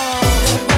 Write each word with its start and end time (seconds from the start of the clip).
And 0.00 0.77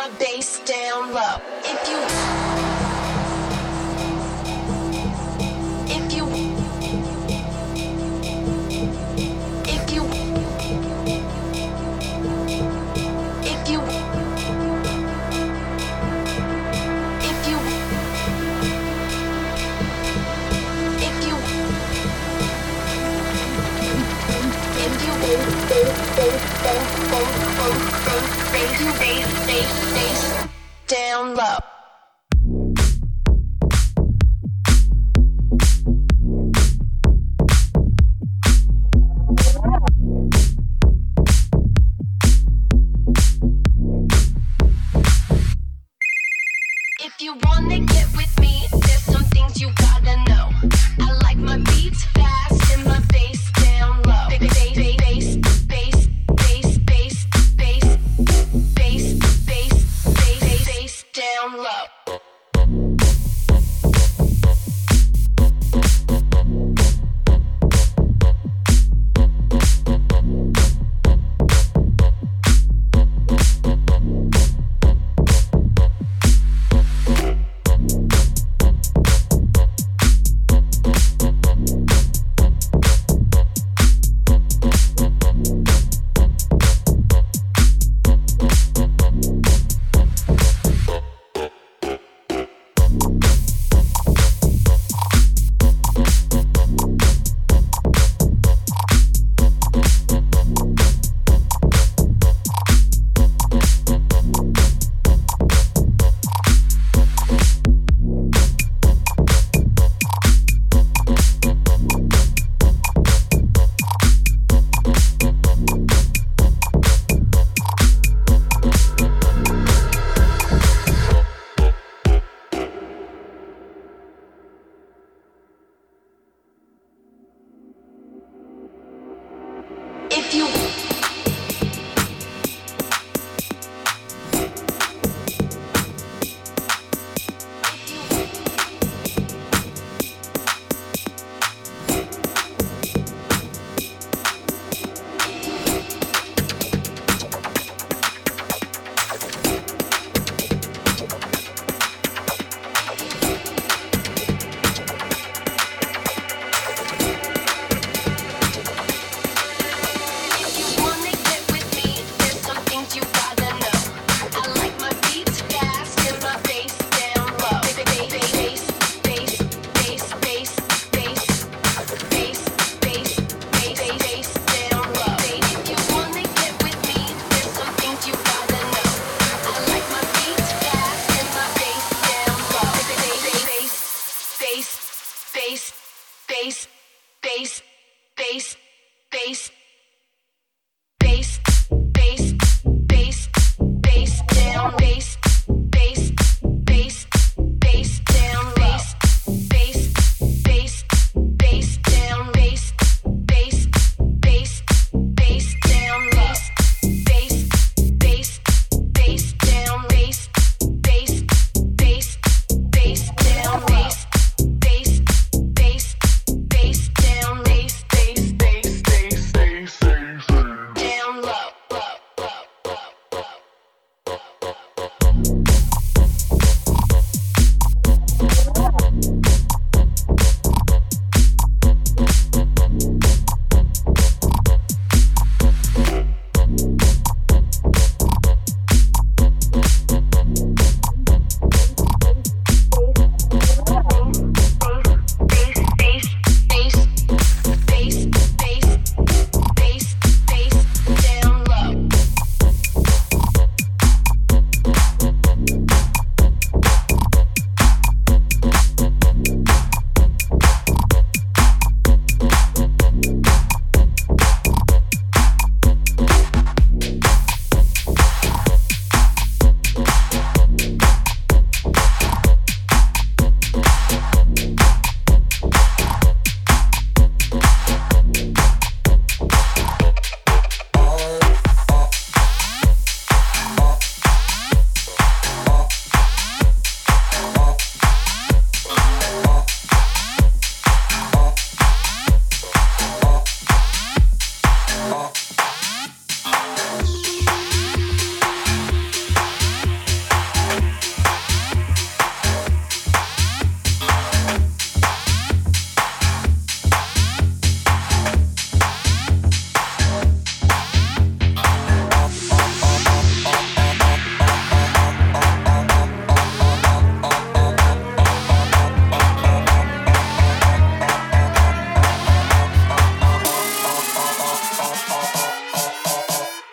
my 0.00 0.08
bass 0.18 0.60
down 0.60 1.12
low. 1.12 1.36
If 1.62 1.88
you 1.90 2.69
face 29.94 30.48
down 30.86 31.34
low. 31.34 31.79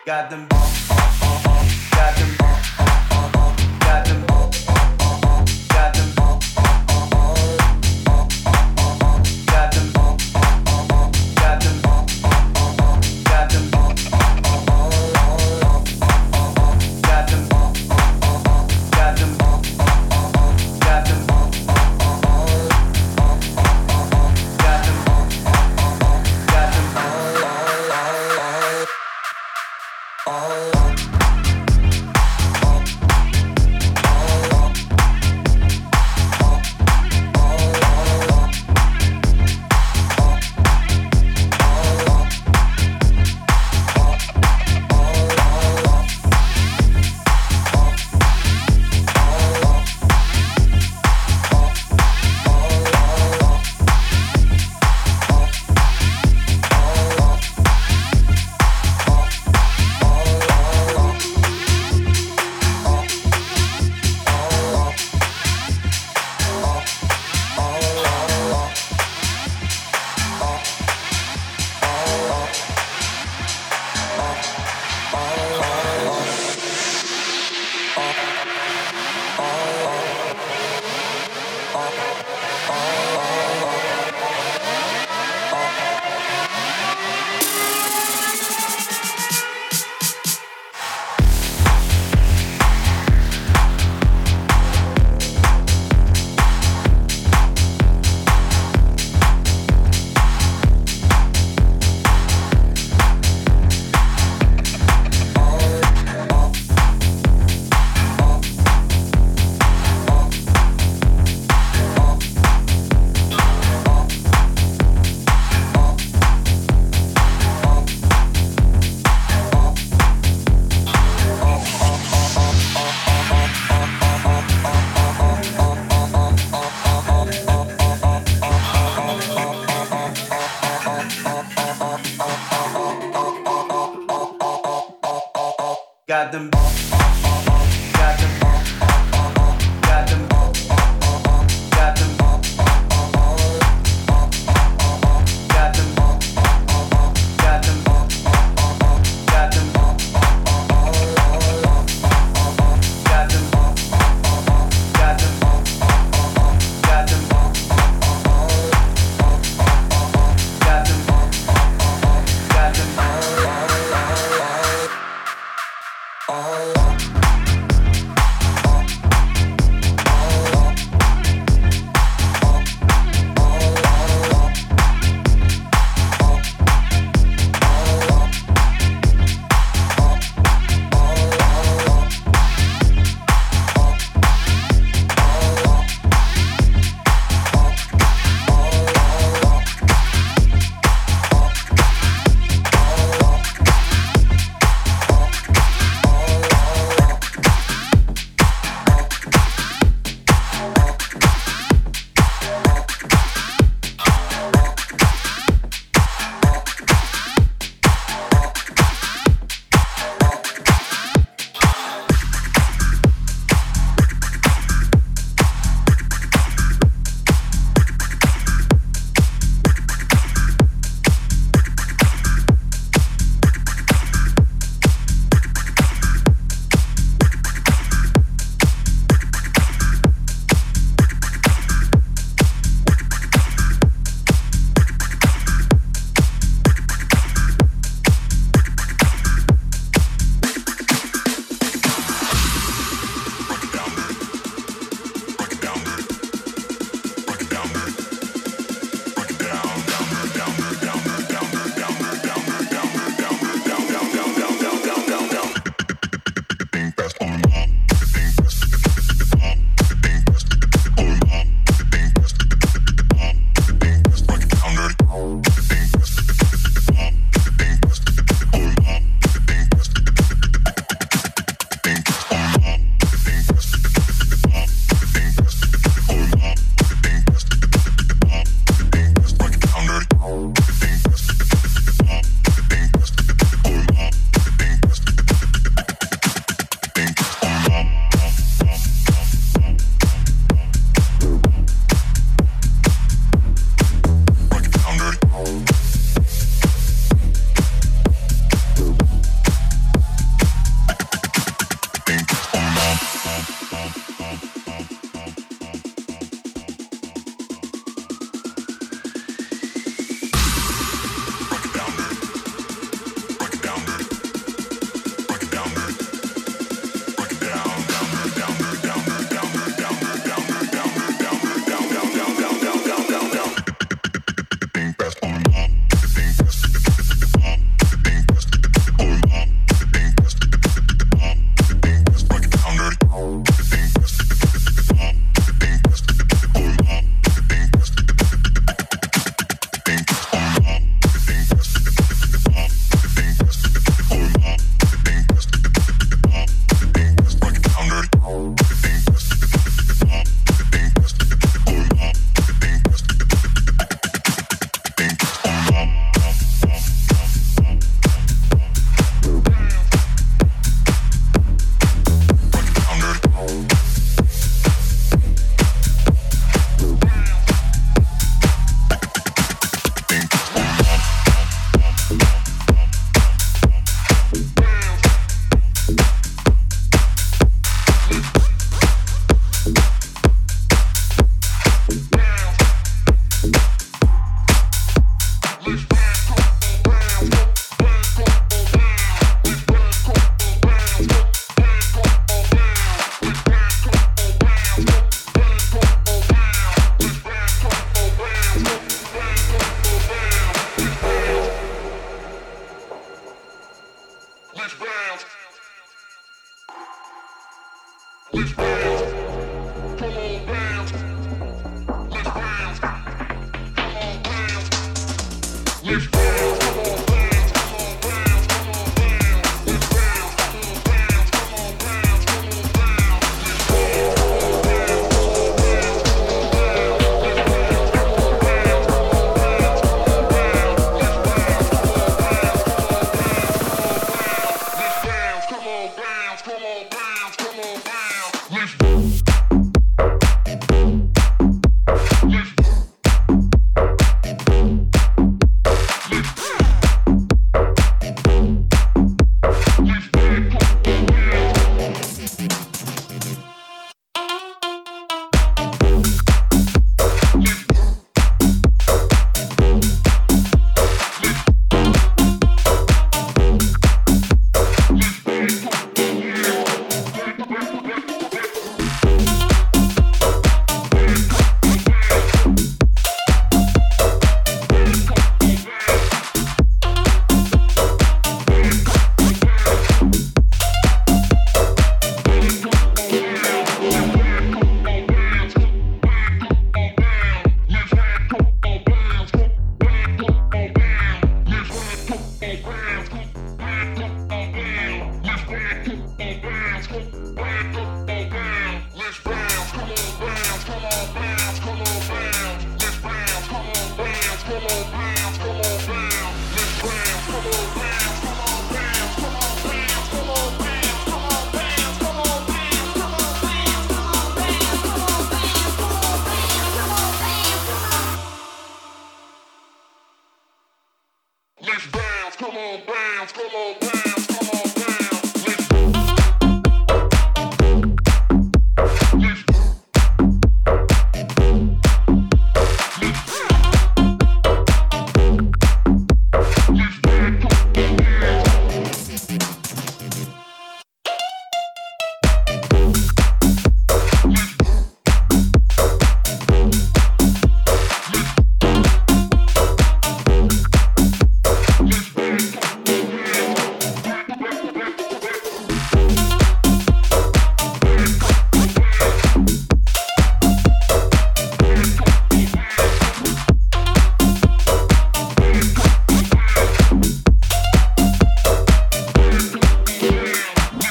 Got 0.08 0.30
them, 0.30 0.46
got 0.48 2.16
them. 2.16 2.37